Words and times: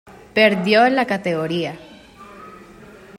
Perdió 0.33 0.89
la 0.89 1.05
categoría. 1.05 1.77